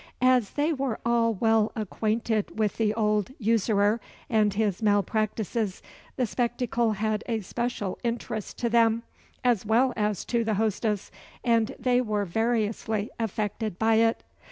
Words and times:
As 0.23 0.49
they 0.53 0.73
were 0.73 0.99
all 1.05 1.35
well 1.35 1.71
acquainted 1.75 2.57
with 2.57 2.77
the 2.77 2.91
old 2.95 3.29
usurer 3.37 4.01
and 4.31 4.51
his 4.51 4.81
mal 4.81 5.03
practices, 5.03 5.83
the 6.15 6.25
spectacle 6.25 6.93
had 6.93 7.23
a 7.27 7.41
special 7.41 7.99
interest 8.03 8.57
to 8.57 8.67
them 8.67 9.03
as 9.43 9.63
well 9.63 9.93
as 9.95 10.25
to 10.25 10.43
the 10.43 10.55
hostess, 10.55 11.11
and 11.43 11.75
they 11.77 12.01
were 12.01 12.25
variously 12.25 13.11
affected 13.19 13.77
by 13.77 13.93
it. 13.97 14.23